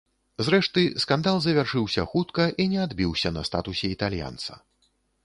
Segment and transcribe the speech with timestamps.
[0.45, 4.59] Зрэшты скандал завяршыўся хутка і не адбіўся на статусе італьянца.